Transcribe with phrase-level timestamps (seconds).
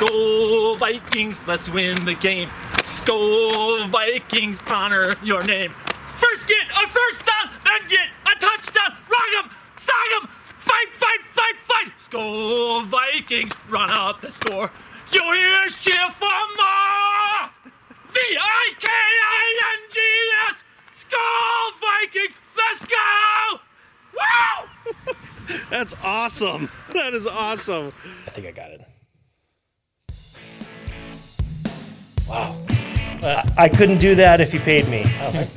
[0.00, 2.48] Skol Vikings, let's win the game.
[2.84, 5.72] Skol Vikings, honor your name.
[6.16, 8.96] First get a first down, then get a touchdown.
[9.10, 11.92] Rock 'em, sock 'em, fight, fight, fight, fight.
[11.98, 14.70] Skol Vikings, run up the score.
[15.12, 17.50] Your ears cheer for more.
[18.08, 20.00] V I K I N G
[20.48, 20.64] S.
[20.96, 23.60] Skol Vikings, let's go!
[24.16, 25.14] Woo!
[25.68, 26.70] That's awesome.
[26.94, 27.92] That is awesome.
[28.26, 28.89] I think I got it.
[32.30, 32.56] Wow.
[33.24, 35.02] Uh, I couldn't do that if you paid me.
[35.20, 35.30] Oh.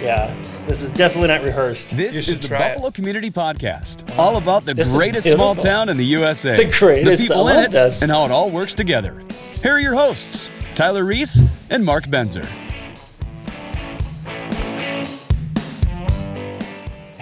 [0.00, 0.32] yeah,
[0.68, 1.90] this is definitely not rehearsed.
[1.96, 2.74] This is the try it.
[2.74, 6.56] Buffalo Community Podcast, all about the This greatest small town in the USA.
[6.56, 7.22] The greatest.
[7.22, 8.00] the people I in it, this.
[8.00, 9.22] and how it all works together.
[9.60, 12.48] Here are your hosts, Tyler Reese and Mark Benzer.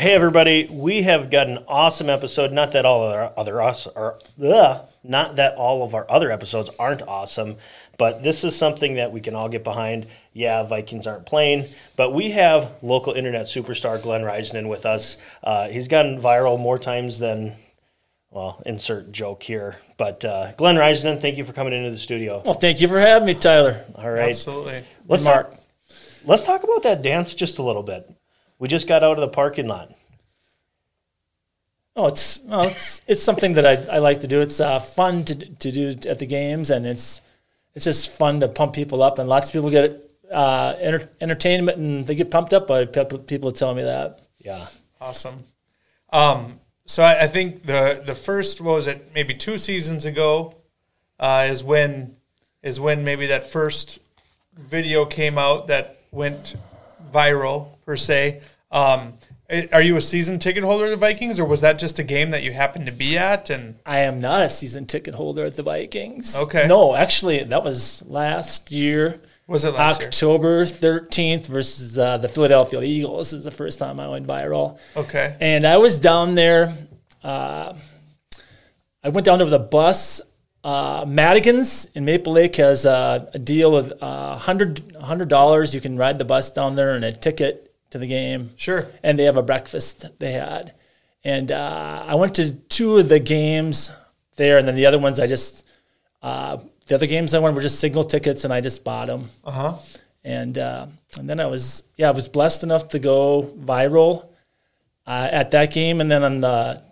[0.03, 2.51] Hey everybody, we have got an awesome episode.
[2.53, 6.33] Not that all of our other us are, ugh, not that all of our other
[6.33, 7.57] episodes aren't awesome,
[8.03, 10.09] but this is something that we can all get behind.
[10.33, 15.19] Yeah, Vikings aren't playing, but we have local internet superstar Glenn Reisman with us.
[15.41, 17.53] Uh, he's gone viral more times than,
[18.33, 19.77] well, insert joke here.
[19.99, 22.43] But uh, Glenn Reisman, thank you for coming into the studio.
[22.45, 23.85] Well, thank you for having me, Tyler.
[23.95, 24.83] All right, Absolutely.
[25.07, 25.53] let's Mark.
[25.53, 25.61] talk.
[26.25, 28.13] Let's talk about that dance just a little bit.
[28.59, 29.93] We just got out of the parking lot.
[31.95, 34.41] Oh, it's well, it's it's something that I, I like to do.
[34.41, 37.21] It's uh, fun to to do at the games, and it's
[37.75, 39.19] it's just fun to pump people up.
[39.19, 43.19] And lots of people get uh, enter, entertainment, and they get pumped up by people.
[43.19, 44.21] People tell me that.
[44.39, 44.67] Yeah.
[45.01, 45.45] Awesome.
[46.13, 50.55] Um, so I, I think the the first what was it maybe two seasons ago
[51.19, 52.17] uh, is when
[52.63, 53.99] is when maybe that first
[54.57, 56.55] video came out that went
[57.13, 58.41] viral per se.
[58.71, 59.32] Um, i-
[59.73, 62.31] are you a season ticket holder of the Vikings, or was that just a game
[62.31, 63.51] that you happened to be at?
[63.51, 66.37] And I am not a season ticket holder at the Vikings.
[66.37, 66.67] Okay.
[66.67, 69.21] No, actually, that was last year.
[69.47, 70.03] was it last?
[70.03, 74.79] October 13th versus uh, the Philadelphia Eagles is the first time I went viral.
[74.97, 75.37] Okay.
[75.41, 76.75] And I was down there.
[77.23, 77.75] Uh,
[79.05, 80.21] I went down there with a bus.
[80.65, 85.75] Uh, Madigan's in Maple Lake has uh, a deal with uh, $100, $100.
[85.75, 88.51] You can ride the bus down there and a ticket to the game.
[88.57, 88.87] Sure.
[89.03, 90.75] And they have a breakfast they had.
[91.25, 93.91] And uh, I went to two of the games
[94.37, 95.67] there, and then the other ones I just,
[96.21, 96.59] uh,
[96.89, 99.29] the other games I went were just single tickets, and I just bought them.
[99.45, 99.79] Uh huh.
[100.25, 100.87] And uh,
[101.19, 104.27] and then I was yeah I was blessed enough to go viral
[105.07, 106.83] uh, at that game, and then on the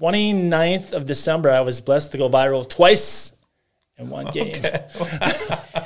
[0.00, 3.32] 29th of December I was blessed to go viral twice
[3.98, 4.62] in one game.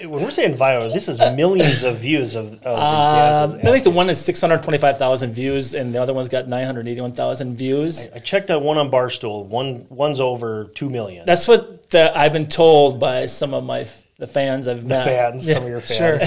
[0.00, 3.60] When we're saying viral, this is millions of views of, of these Uh, dances.
[3.60, 8.08] I think the one is 625,000 views, and the other one's got 981,000 views.
[8.14, 9.44] I checked out one on Barstool.
[9.46, 11.26] One one's over two million.
[11.26, 13.86] That's what the, I've been told by some of my
[14.18, 15.04] the fans I've met.
[15.04, 16.22] fans, some of your fans.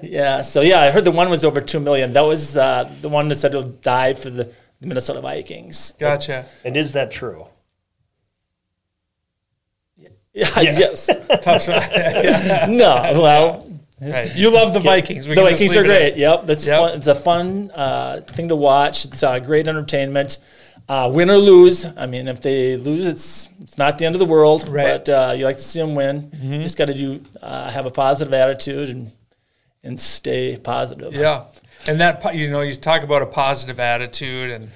[0.02, 2.12] Yeah, so yeah, I heard the one was over two million.
[2.12, 5.92] That was uh, the one that said it'll die for the Minnesota Vikings.
[5.98, 6.46] Gotcha.
[6.64, 7.46] And is that true?
[10.34, 11.06] Yeah, yes.
[11.42, 11.90] Tough shot.
[12.68, 14.34] no, well, right.
[14.36, 15.26] You love the Vikings.
[15.26, 16.16] We the Vikings are great.
[16.16, 16.78] Yep, that's Yep.
[16.80, 16.98] fun.
[16.98, 19.04] It's a fun uh, thing to watch.
[19.04, 20.38] It's uh, great entertainment.
[20.88, 21.84] Uh, win or lose.
[21.96, 24.68] I mean, if they lose, it's it's not the end of the world.
[24.68, 25.04] Right.
[25.04, 26.30] But uh, you like to see them win.
[26.40, 29.10] You just got to do uh, have a positive attitude and
[29.82, 31.14] and stay positive.
[31.14, 31.44] Yeah,
[31.88, 34.70] and that you know you talk about a positive attitude and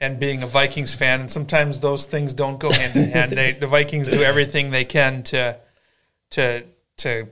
[0.00, 3.32] and being a Vikings fan, and sometimes those things don't go hand in hand.
[3.32, 5.58] They, the Vikings do everything they can to
[6.30, 6.64] to
[6.98, 7.28] to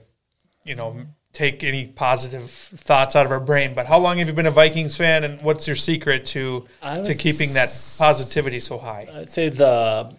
[0.65, 3.73] you know take any positive thoughts out of our brain.
[3.73, 7.13] But how long have you been a Vikings fan, and what's your secret to to
[7.15, 7.67] keeping that
[7.99, 9.07] positivity so high?
[9.13, 10.13] I'd say the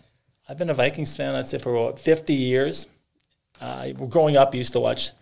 [0.48, 1.34] I've been a Vikings fan.
[1.34, 2.86] I'd say for what, 50 years.
[3.60, 5.12] Uh, growing up, I used to watch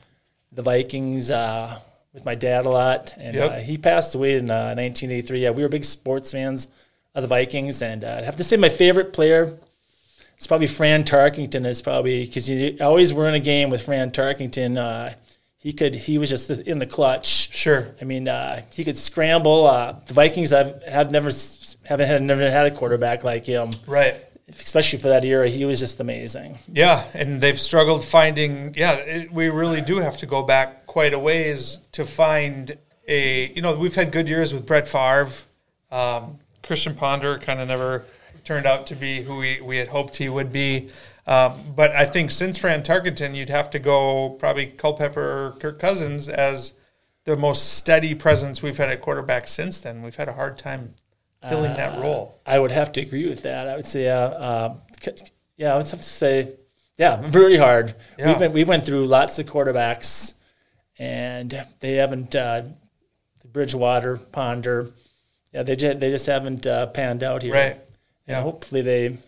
[0.50, 1.78] the Vikings uh,
[2.12, 3.50] with my dad a lot, and Yep.
[3.50, 5.38] uh, he passed away in uh, 1983.
[5.40, 6.66] Yeah, we were big sports fans
[7.14, 9.58] of the Vikings, and uh, I'd have to say my favorite player.
[10.36, 11.66] It's probably Fran Tarkenton.
[11.66, 14.76] Is probably because you always were in a game with Fran Tarkenton.
[14.76, 15.14] Uh,
[15.58, 15.94] he could.
[15.94, 17.54] He was just in the clutch.
[17.54, 17.94] Sure.
[18.00, 19.66] I mean, uh, he could scramble.
[19.66, 21.30] Uh, the Vikings, I've have never
[21.84, 24.16] haven't had never had a quarterback like him, Right.
[24.48, 25.48] especially for that era.
[25.48, 26.58] He was just amazing.
[26.72, 28.74] Yeah, and they've struggled finding.
[28.76, 32.76] Yeah, it, we really do have to go back quite a ways to find
[33.06, 33.52] a.
[33.52, 35.28] You know, we've had good years with Brett Favre.
[35.92, 38.04] Um, Christian Ponder kind of never
[38.44, 40.90] turned out to be who we, we had hoped he would be.
[41.26, 45.78] Um, but I think since Fran Tarkenton, you'd have to go probably Culpepper or Kirk
[45.78, 46.72] Cousins as
[47.24, 50.02] the most steady presence we've had at quarterback since then.
[50.02, 50.94] We've had a hard time
[51.48, 52.40] filling that role.
[52.46, 53.68] I would have to agree with that.
[53.68, 54.76] I would say, uh, uh,
[55.56, 56.54] yeah, I would have to say,
[56.96, 57.94] yeah, very hard.
[58.18, 58.28] Yeah.
[58.28, 60.34] We've been, we went through lots of quarterbacks,
[60.98, 62.34] and they haven't.
[62.34, 62.62] Uh,
[63.52, 64.92] Bridgewater, Ponder,
[65.52, 67.54] yeah, they just, they just haven't uh, panned out here.
[67.54, 67.72] Right.
[67.72, 67.80] And
[68.26, 68.42] Yeah.
[68.42, 69.18] hopefully they,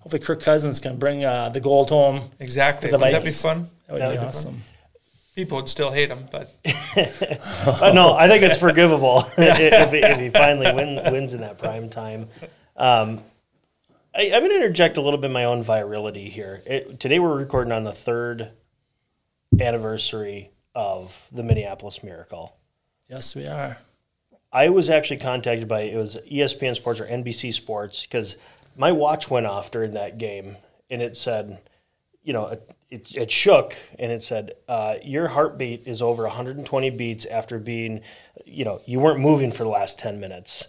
[0.00, 2.22] hopefully Kirk Cousins can bring uh, the gold home.
[2.40, 2.90] Exactly.
[2.90, 3.68] the Wouldn't that be fun?
[3.86, 4.62] That would That be would be awesome.
[5.34, 6.54] People would still hate him, but
[7.64, 11.56] But no, I think it's forgivable if, he, if he finally win, wins in that
[11.58, 12.28] prime time.
[12.76, 13.22] Um,
[14.14, 16.60] I, I'm going to interject a little bit my own virility here.
[16.66, 18.50] It, today we're recording on the third
[19.58, 22.54] anniversary of the Minneapolis Miracle.
[23.08, 23.78] Yes, we are.
[24.52, 28.36] I was actually contacted by it was ESPN Sports or NBC Sports because
[28.76, 30.56] my watch went off during that game
[30.90, 31.58] and it said,
[32.22, 32.58] you know,
[32.90, 38.02] it, it, shook and it said uh, your heartbeat is over 120 beats after being,
[38.44, 40.68] you know, you weren't moving for the last 10 minutes,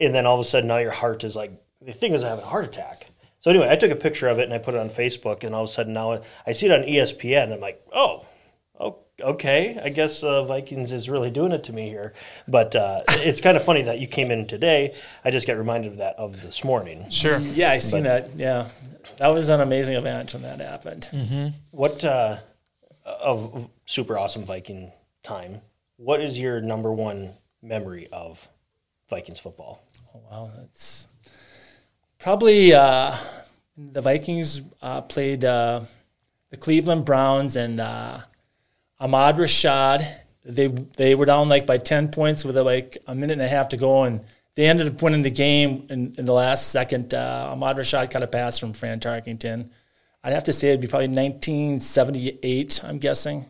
[0.00, 2.44] and then all of a sudden now your heart is like the thing is having
[2.44, 3.08] a heart attack.
[3.40, 5.54] So anyway, I took a picture of it and I put it on Facebook, and
[5.54, 7.44] all of a sudden now I see it on ESPN.
[7.44, 8.24] And I'm like, oh,
[9.20, 9.80] okay.
[9.82, 12.12] I guess uh, Vikings is really doing it to me here.
[12.48, 14.94] But uh, it's kind of funny that you came in today.
[15.24, 17.08] I just got reminded of that of this morning.
[17.10, 17.38] sure.
[17.38, 18.30] Yeah, I seen that.
[18.36, 18.68] Yeah,
[19.18, 21.08] that was an amazing event when that happened.
[21.70, 22.38] What uh,
[23.04, 24.92] of of super awesome Viking
[25.22, 25.60] time?
[25.96, 28.48] What is your number one memory of
[29.08, 29.84] Vikings football?
[30.14, 31.06] Oh, wow, that's
[32.18, 33.16] probably uh,
[33.76, 35.82] the Vikings uh, played uh,
[36.50, 38.20] the Cleveland Browns and uh,
[39.02, 40.06] Ahmad Rashad.
[40.44, 43.68] They they were down like by ten points with like a minute and a half
[43.70, 44.22] to go, and
[44.54, 47.12] they ended up winning the game in, in the last second.
[47.14, 49.70] Uh, Ahmad Rashad caught a pass from Fran Tarkenton.
[50.24, 52.80] I'd have to say it'd be probably 1978.
[52.84, 53.46] I'm guessing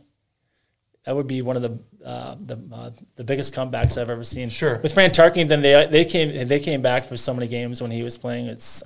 [1.04, 4.48] that would be one of the uh, the uh, the biggest comebacks I've ever seen.
[4.48, 4.78] Sure.
[4.82, 8.02] With Fran Tarkenton, they they came they came back for so many games when he
[8.02, 8.46] was playing.
[8.46, 8.82] It's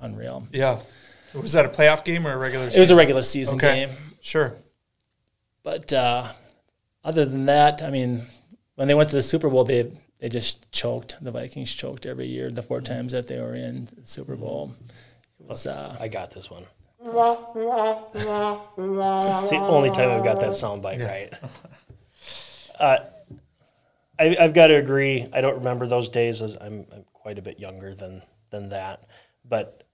[0.00, 0.46] unreal.
[0.52, 0.80] Yeah.
[1.34, 2.78] Was that a playoff game or a regular season?
[2.78, 3.86] It was a regular season Okay.
[3.86, 4.54] game, Sure.
[5.64, 6.28] But uh,
[7.02, 8.22] other than that, I mean,
[8.76, 9.90] when they went to the Super Bowl, they
[10.20, 11.16] they just choked.
[11.20, 12.50] The Vikings choked every year.
[12.50, 14.72] The four times that they were in the Super Bowl,
[15.40, 16.64] it was uh, I got this one.
[19.42, 21.32] It's the only time I've got that sound bite right.
[22.76, 22.98] Uh,
[24.18, 25.28] I, I've got to agree.
[25.32, 28.20] I don't remember those days as I'm, I'm quite a bit younger than
[28.50, 29.04] than that.
[29.44, 29.84] But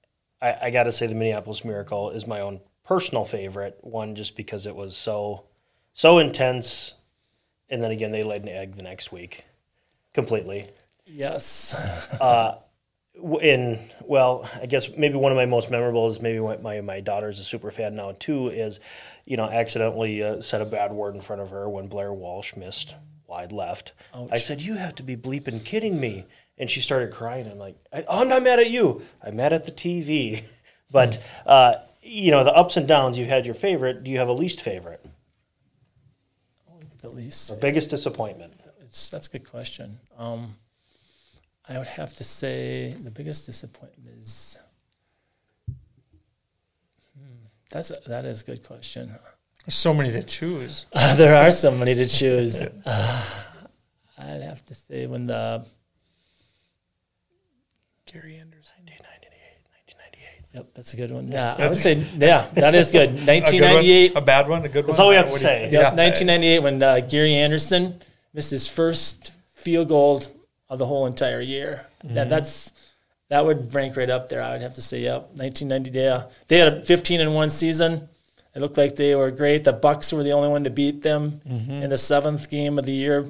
[0.40, 4.34] I, I got to say, the Minneapolis Miracle is my own personal favorite one, just
[4.34, 5.44] because it was so
[6.00, 6.94] so intense.
[7.69, 9.44] And then again, they laid an egg the next week,
[10.14, 10.69] completely.
[11.06, 11.75] yes,
[13.14, 16.81] w- in well, I guess maybe one of my most memorable is maybe when my
[16.81, 18.49] my daughter's a super fan now too.
[18.49, 18.81] Is
[19.25, 22.56] you know accidentally uh, said a bad word in front of her when Blair Walsh
[22.56, 22.94] missed
[23.26, 23.93] wide left.
[24.32, 26.25] I said, "You have to be bleeping kidding me!"
[26.58, 27.47] And she started crying.
[27.47, 29.02] I'm like, "Oh, I'm not mad at you.
[29.23, 30.43] I'm mad at the TV."
[30.91, 33.17] but uh, you know the ups and downs.
[33.19, 34.02] You've had your favorite.
[34.02, 35.05] Do you have a least favorite?
[37.10, 38.52] At least Or biggest disappointment?
[38.82, 39.98] it's, that's a good question.
[40.18, 40.54] Um,
[41.68, 44.58] I would have to say the biggest disappointment is.
[47.16, 49.14] Hmm, That's a, that is a good question.
[49.66, 50.86] There's so many to choose.
[51.16, 52.64] there are so many to choose.
[52.86, 53.22] Uh,
[54.18, 55.64] I'd have to say when the
[58.04, 58.84] Gary Anderson.
[58.84, 59.29] 1998, 1998.
[60.54, 61.28] Yep, that's a good one.
[61.28, 63.11] Yeah, I would say yeah, that is good.
[63.11, 63.26] A good one?
[63.26, 64.16] 1998.
[64.16, 64.64] A bad one?
[64.64, 64.87] A good one?
[64.88, 65.62] That's all we have to What do you- say.
[65.64, 65.95] Yep, Yeah.
[65.95, 68.00] 1998 when uh, Gary Anderson
[68.35, 70.23] missed his first field goal
[70.69, 71.87] of the whole entire year.
[72.02, 72.73] Yeah, that's
[73.28, 74.42] that would rank right up there.
[74.42, 75.90] I would have to say, yep, 1990.
[75.97, 78.09] Yeah, they had a 15 and one season.
[78.52, 79.62] It looked like they were great.
[79.62, 82.92] The Bucs were the only one to beat them in the seventh game of the
[82.92, 83.25] year.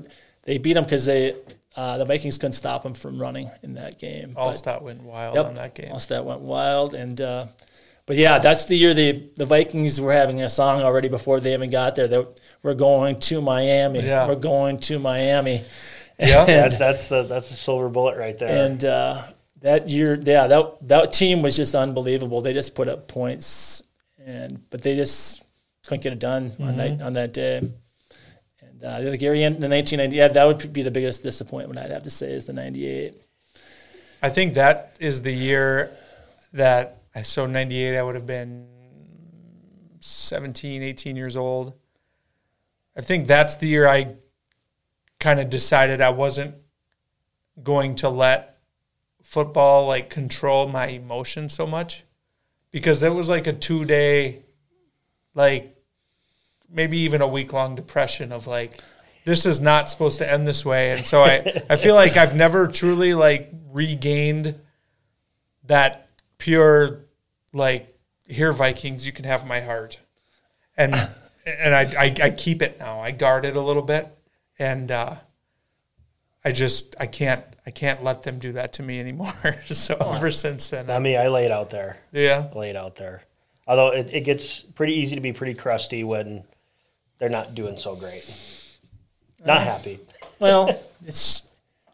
[0.44, 1.34] They beat them because they
[1.80, 4.32] uh, the Vikings couldn't stop them from running in that game.
[4.34, 5.46] But- Alstott went wild Yep.
[5.46, 5.90] on that game.
[5.92, 7.46] Alstott went wild, and uh,
[8.06, 11.54] but yeah, that's the year the the Vikings were having a song already before they
[11.54, 12.08] even got there.
[12.08, 14.00] That we're going to Miami.
[14.00, 14.28] Yeah.
[14.28, 15.64] We're going to Miami.
[16.18, 16.44] Yeah.
[16.68, 18.66] That, that's the that's a silver bullet right there.
[18.66, 19.22] And uh,
[19.62, 22.42] that year, yeah, that that team was just unbelievable.
[22.42, 23.82] They just put up points,
[24.26, 25.42] and but they just
[25.86, 27.72] couldn't get it done on that on that day.
[28.82, 32.10] Uh, the Gary the 1990, yeah, that would be the biggest disappointment I'd have to
[32.10, 33.14] say is the 98.
[34.22, 35.90] I think that is the year
[36.52, 38.68] that I so 98 I would have been
[40.00, 41.74] 17, 18 years old.
[42.96, 44.14] I think that's the year I
[45.18, 46.54] kind of decided I wasn't
[47.62, 48.58] going to let
[49.22, 52.04] football like control my emotions so much
[52.70, 54.42] because it was like a 2-day
[55.34, 55.76] like
[56.72, 58.80] maybe even a week long depression of like
[59.24, 62.34] this is not supposed to end this way and so i i feel like i've
[62.34, 64.54] never truly like regained
[65.64, 66.08] that
[66.38, 67.04] pure
[67.52, 67.90] like
[68.30, 69.98] here, Vikings, you can have my heart,
[70.76, 70.94] and
[71.46, 73.00] and I, I I keep it now.
[73.00, 74.08] I guard it a little bit,
[74.58, 75.16] and uh,
[76.44, 79.32] I just I can't I can't let them do that to me anymore.
[79.66, 81.98] so ever since then, I mean, I lay it out there.
[82.12, 83.22] yeah, it out there.
[83.66, 86.44] Although it, it gets pretty easy to be pretty crusty when
[87.20, 88.28] they're not doing so great.
[89.46, 90.00] Not happy.
[90.40, 90.70] Well,
[91.06, 91.46] it's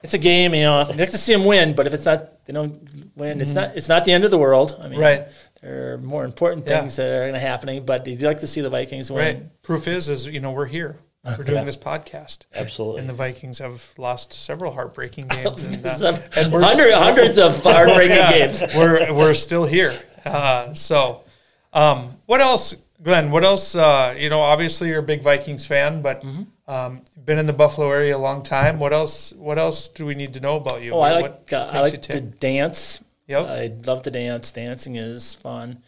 [0.05, 0.83] it's a game, you know.
[0.89, 2.81] I'd like to see them win, but if it's not, they don't
[3.17, 3.41] win.
[3.41, 3.77] It's not.
[3.77, 4.79] It's not the end of the world.
[4.81, 5.27] I mean, Right.
[5.63, 6.79] There are more important Yeah.
[6.79, 9.19] things that are going to happening, but you'd like to see the Vikings win.
[9.37, 9.63] right.
[9.63, 10.97] Proof is, is you know we're here.
[11.25, 12.47] We're doing this podcast.
[12.55, 13.01] Absolutely.
[13.01, 17.37] And the Vikings have lost several heartbreaking games, and, uh, Some- and we're hundred, hundreds
[17.37, 18.63] of heartbreaking Yeah, games.
[18.77, 19.93] We're we're still here.
[20.25, 21.25] Uh, so,
[21.73, 23.31] um, what else, Glenn?
[23.31, 23.75] What else?
[23.75, 26.71] Uh, you know, obviously you're a big Vikings fan, but Mm-hmm.
[26.71, 28.79] um, been in the Buffalo area a long time.
[28.79, 29.33] What else?
[29.33, 30.93] What else do we need to know about you?
[30.95, 33.03] Oh, I like uh, I like to dance.
[33.29, 33.47] Yep.
[33.47, 34.53] I love to dance.
[34.53, 35.83] Dancing is fun.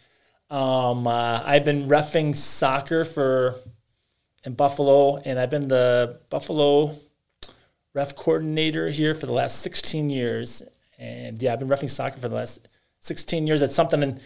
[0.49, 3.55] Um, uh, I've been refing soccer for
[4.43, 6.95] in Buffalo, and I've been the Buffalo
[7.93, 10.61] ref coordinator here for the last 16 years.
[10.97, 12.67] And yeah, I've been refing soccer for the last
[12.99, 13.61] 16 years.
[13.61, 14.19] That's something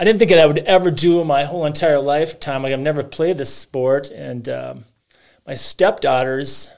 [0.00, 2.62] I didn't think that I would ever do in my whole entire lifetime.
[2.62, 4.84] Like I've never played this sport, and um,
[5.44, 6.72] my stepdaughters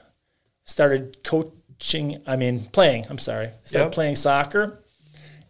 [0.65, 2.21] started coaching.
[2.25, 3.05] I mean, playing.
[3.09, 3.91] I'm sorry, started Yep.
[3.93, 4.83] playing soccer,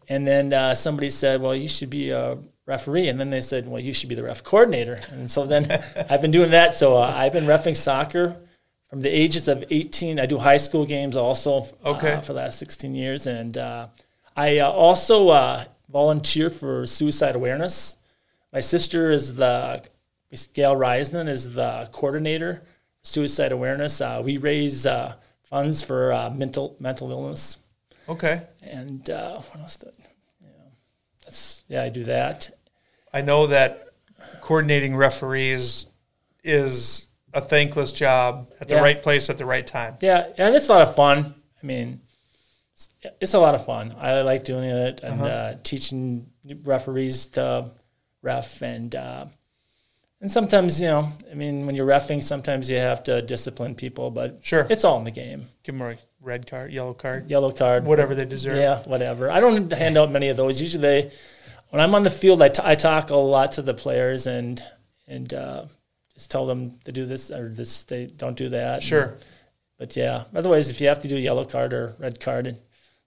[0.10, 3.68] and then uh, somebody said, "Well, you should be a referee," and then they said,
[3.70, 5.72] "Well, you should be the ref coordinator." And so then
[6.10, 6.74] I've been doing that.
[6.74, 8.36] So uh, I've been refing soccer
[8.90, 10.20] from the ages of 18.
[10.20, 11.66] I do high school games also.
[11.86, 12.16] Okay.
[12.16, 13.88] uh, for the last 16 years, and uh,
[14.36, 17.96] I uh, also uh, volunteer for suicide awareness.
[18.54, 19.84] My sister is the
[20.54, 22.64] Gail Reisman is the coordinator
[23.04, 24.00] suicide awareness.
[24.00, 27.58] Uh, we raise uh, funds for uh, mental mental illness,
[28.08, 28.42] Okay.
[28.62, 29.76] and uh, what else?
[29.78, 29.96] Did,
[30.42, 30.48] yeah,
[31.26, 32.50] that's yeah, I do that.
[33.14, 33.88] I know that
[34.42, 35.88] coordinating referees
[36.44, 38.82] is a thankless job at the Yeah.
[38.82, 39.98] right place at the right time.
[40.02, 41.36] Yeah, and it's a lot of fun.
[41.62, 42.02] I mean,
[43.20, 43.94] it's, a lot of fun.
[43.98, 46.28] I like doing it and uh, teaching
[46.64, 47.70] referees to
[48.22, 49.26] ref and uh,
[50.22, 54.12] and sometimes you know, I mean, when you're refing, sometimes you have to discipline people,
[54.12, 54.68] but Sure.
[54.70, 55.46] it's all in the game.
[55.64, 58.58] Give them a red card, yellow card, Yellow card, whatever they deserve.
[58.58, 59.32] Yeah, whatever.
[59.32, 60.62] I don't hand out many of those.
[60.62, 61.12] Usually, they,
[61.70, 64.64] when I'm on the field, I, t- I talk a lot to the players and
[65.08, 65.66] and uh,
[66.14, 67.84] just tell them to do this or this.
[67.86, 68.84] They don't do that.
[68.84, 69.18] Sure.
[69.80, 72.56] But yeah, otherwise, if you have to do a yellow card or red card,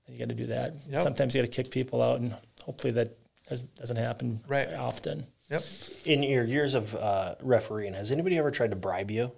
[0.08, 0.74] you got to do that.
[0.90, 1.00] Yep.
[1.02, 3.16] Sometimes you got to kick people out, and hopefully that
[3.48, 4.66] does, doesn't happen Right.
[4.68, 5.26] very often.
[5.50, 5.62] Yep.
[6.06, 9.32] In your years of uh, refereeing, has anybody ever tried to bribe you?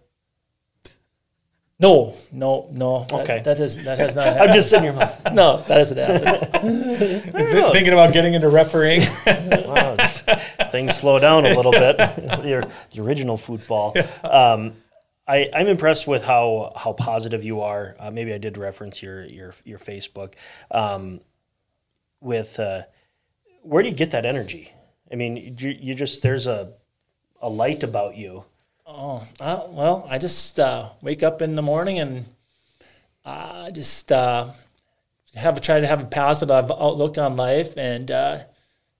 [1.78, 3.06] No, no, no.
[3.12, 3.42] Okay, That, Okay.
[3.42, 4.42] that is that has not happened.
[4.50, 4.92] I'm just sitting here.
[4.94, 6.62] like, no, that hasn't happened.
[7.34, 9.02] Th- thinking about getting into refereeing.
[9.26, 9.96] Wow,
[10.70, 11.98] things slow down a little bit.
[11.98, 13.94] the, the original football.
[14.24, 14.72] Um,
[15.28, 17.96] I, I'm impressed with how how positive you are.
[17.98, 20.34] Uh, maybe I did reference your your your Facebook.
[20.70, 21.20] Um,
[22.20, 22.82] with uh,
[23.62, 24.72] where do you get that energy?
[25.10, 26.72] I mean, you, you just there's a
[27.42, 28.44] a light about you.
[29.40, 32.24] Uh, well, I just uh, wake up in the morning and
[33.24, 34.50] uh, just uh,
[35.34, 38.38] have try to have a positive outlook on life and uh,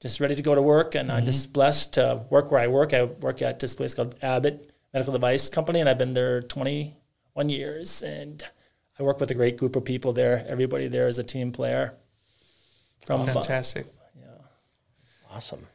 [0.03, 0.97] just ready to go to work.
[0.97, 2.93] And I'm just blessed to work where I work.
[2.93, 7.51] I work at this place called Abbott Medical Device Company, and I've been there 21
[7.51, 8.03] years.
[8.03, 8.43] And
[8.99, 10.43] I work with a great group of people there.
[10.49, 11.93] Everybody there is a team player.
[13.05, 13.85] From Fantastic.
[14.19, 14.29] Yeah,
[15.31, 15.67] awesome.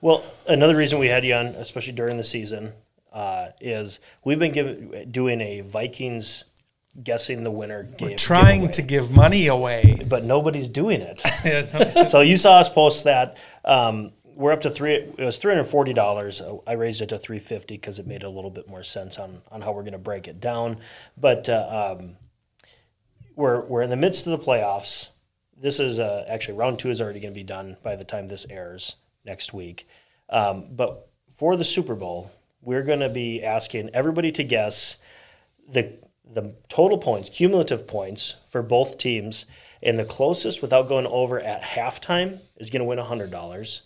[0.00, 2.72] Well, another reason we had you on, especially during the season,
[3.12, 6.44] uh, is we've been giv doing a Vikings
[7.04, 8.16] guessing the winner game.
[8.16, 10.06] Trying giveaway, to give money away.
[10.08, 12.08] but nobody's doing it.
[12.08, 13.36] so you saw us post that.
[13.62, 14.94] Um, we're up to three.
[14.94, 16.42] It was three hundred forty dollars.
[16.66, 19.42] I raised it to three fifty because it made a little bit more sense on
[19.50, 20.78] on how we're going to break it down.
[21.16, 22.16] But uh, um,
[23.36, 25.08] we're we're in the midst of the playoffs.
[25.56, 28.28] This is uh, actually round two is already going to be done by the time
[28.28, 29.86] this airs next week.
[30.28, 34.96] Um, but for the Super Bowl, we're going to be asking everybody to guess
[35.68, 39.46] the the total points, cumulative points for both teams,
[39.82, 43.82] and the closest without going over at halftime is going to win hundred dollars,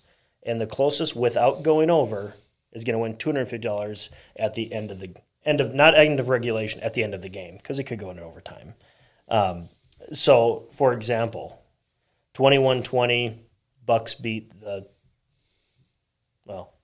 [0.47, 2.35] and the closest without going over
[2.73, 5.75] is going to win two hundred fifty dollars at the end of the end of
[5.75, 8.23] not end of regulation at the end of the game because it could go into
[8.23, 8.75] overtime.
[9.29, 9.69] Um,
[10.13, 11.61] so, for example,
[12.35, 13.39] 21-20,
[13.89, 14.87] Bucs beat the
[16.45, 16.75] well,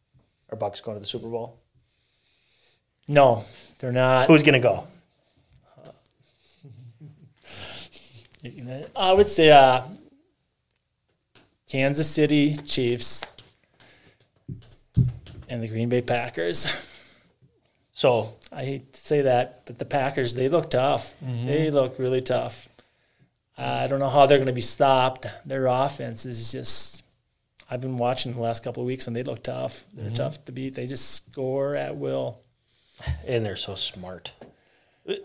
[0.51, 1.61] are Bucs going to the Super Bowl?
[3.09, 3.45] no,
[3.79, 4.29] they're not.
[4.29, 4.87] Who's going to go?
[8.97, 9.83] I would say uh,
[11.69, 13.25] Kansas City Chiefs
[15.53, 16.67] and the Green Bay Packers.
[17.95, 21.15] So I hate to say that, but the Packers, they look tough.
[21.23, 21.47] Mm-hmm.
[21.47, 22.71] They look really tough.
[23.59, 25.27] I don't know how they're going to be stopped.
[25.45, 27.05] Their offense is just,
[27.71, 29.85] I've been watching the last couple of weeks and they look tough.
[29.93, 30.15] They're mm-hmm.
[30.15, 30.75] tough to beat.
[30.75, 32.41] They just score at will.
[33.29, 34.33] and they're so smart.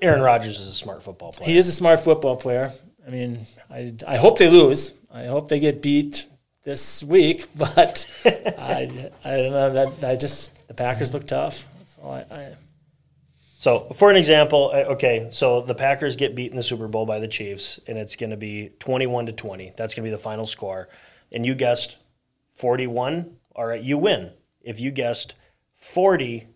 [0.01, 1.49] Aaron Rodgers is a smart football player.
[1.49, 2.73] He is a smart football player.
[3.07, 4.91] I mean, I, I hope they lose.
[5.09, 6.27] I hope they get beat
[6.67, 9.73] this week, but I, I don't know.
[9.73, 11.65] That I just, the Packers look tough.
[11.79, 12.55] That's all I, I
[13.57, 17.05] So, for an example, uh, okay, so the Packers get beat in the Super Bowl
[17.05, 19.73] by the Chiefs, and it's going to be 21 to 20.
[19.77, 20.89] That's going to be the final score.
[21.31, 21.97] And you guessed
[22.49, 23.37] 41.
[23.55, 24.33] All right, you win.
[24.61, 25.35] If you guessed
[25.77, 26.47] 40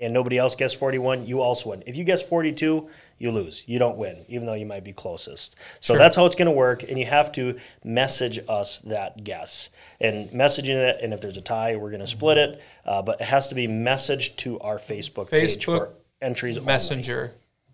[0.00, 1.82] and nobody else guessed 41, you also win.
[1.84, 3.62] If you guess 42, you lose.
[3.66, 5.56] You don't win, even though you might be closest.
[5.80, 9.70] So that's how it's going to work, and you have to message us that guess.
[10.00, 13.20] And messaging it, and if there's a tie, we're going to split it, uh, but
[13.20, 16.66] it has to be messaged to our Facebook, page Facebook for entries only.
[16.66, 17.32] Messenger.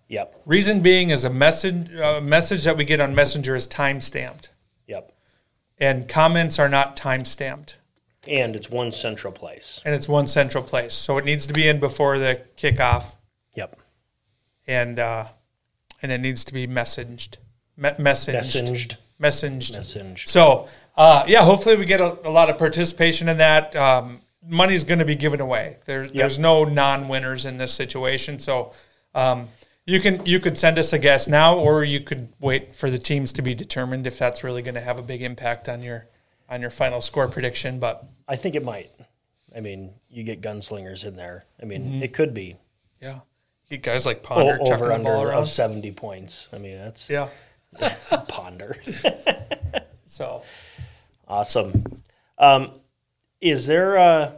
[0.08, 3.98] Yep, Reason being is a message uh, message that we get on Messenger is time
[3.98, 4.50] stamped,
[4.86, 5.10] yep.
[5.78, 7.78] and comments are not time stamped,
[8.28, 9.80] And it's one central place.
[9.86, 13.14] and it's one central place, so it needs to be in before the kickoff,
[13.56, 13.80] Yep.
[14.66, 15.24] And uh,
[16.02, 17.38] and it needs to be messaged,
[17.76, 18.96] me- messaged, Messaged.
[19.20, 19.76] messaged.
[19.78, 20.28] Messaged.
[20.28, 23.74] So uh, yeah, hopefully we get a, a lot of participation in that.
[23.76, 25.76] Um, money's going to be given away.
[25.86, 28.38] There, There's no non-winners in this situation.
[28.38, 28.72] So
[29.14, 29.48] um,
[29.86, 32.98] you can you could send us a guess now, or you could wait for the
[32.98, 36.06] teams to be determined if that's really going to have a big impact on your
[36.48, 37.78] on your final score prediction.
[37.78, 38.90] But I think it might.
[39.54, 41.44] I mean, you get gunslingers in there.
[41.60, 42.02] I mean, Mm-hmm.
[42.02, 42.56] it could be
[43.00, 43.20] yeah,
[43.72, 45.46] you guys like o- ponder chucking over the under ball of around.
[45.46, 46.48] 70 points.
[46.52, 47.28] I mean, that's Yeah.
[48.28, 48.76] ponder.
[50.06, 50.42] So
[51.26, 52.02] Awesome.
[52.38, 52.72] Um,
[53.40, 54.32] is there uh,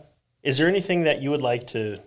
[0.44, 1.98] is there anything that you would like to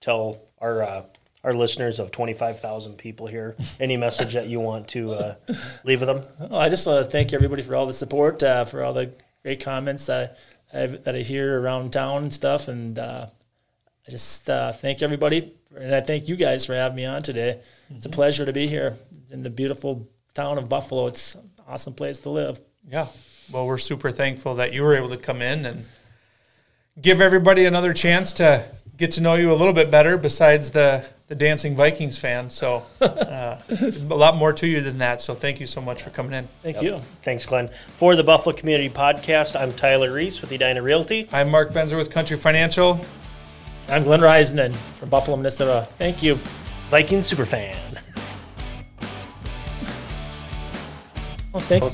[0.00, 1.02] tell our uh,
[1.42, 3.56] our listeners of twenty five thousand people here?
[3.80, 5.34] Any message that you want to uh,
[5.82, 6.22] leave with them?
[6.38, 9.10] Well, I just want to thank everybody for all the support, uh, for all the
[9.42, 10.38] great comments that
[10.72, 13.26] I, that I hear around town and stuff, and uh,
[14.06, 17.60] I just uh, thank everybody, and I thank you guys for having me on today.
[17.90, 18.96] It's a pleasure to be here
[19.30, 21.06] in the beautiful town of Buffalo.
[21.06, 22.60] It's an awesome place to live.
[22.88, 23.06] Yeah.
[23.50, 25.84] Well, we're super thankful that you were able to come in and
[27.00, 28.64] give everybody another chance to
[28.96, 32.50] get to know you a little bit better besides the, the dancing Vikings fan.
[32.50, 35.20] So, uh, a lot more to you than that.
[35.20, 36.48] So, thank you so much for coming in.
[36.62, 36.98] Thank you.
[37.22, 37.70] Thanks, Glenn.
[37.96, 41.28] For the Buffalo Community Podcast, I'm Tyler Reese with Edina Realty.
[41.32, 43.00] I'm Mark Benzer with Country Financial.
[43.88, 45.88] I'm Glenn Reisenden from Buffalo, Minnesota.
[45.98, 46.38] Thank you.
[46.88, 47.76] Viking Superfan.
[51.52, 51.90] Well, oh, thank you.